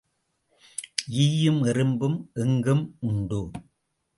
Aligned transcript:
ஈயும் 1.23 1.63
எறும்பும் 1.63 2.17
எங்கும் 2.33 2.97
உண்டு. 2.99 3.51